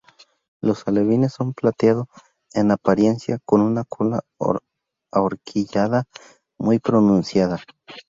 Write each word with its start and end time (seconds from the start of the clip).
Los 0.61 0.87
alevines 0.87 1.33
son 1.33 1.53
plateado 1.53 2.07
en 2.53 2.71
apariencia 2.71 3.37
con 3.45 3.61
una 3.61 3.83
cola 3.83 4.21
ahorquillada 5.11 6.05
muy 6.57 6.79
pronunciada. 6.79 7.59